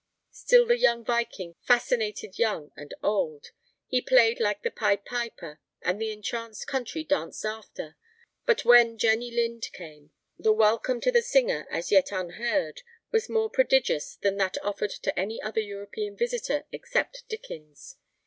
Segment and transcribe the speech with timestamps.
[0.31, 3.51] Still the young Viking fascinated young and old.
[3.85, 7.97] He played like the Pied Piper, and the entranced country danced after.
[8.47, 10.09] But when Jenny Lind came,
[10.39, 15.19] the welcome to the singer as yet unheard was more prodigious than that offered to
[15.19, 17.97] any other European visitor except Dickens.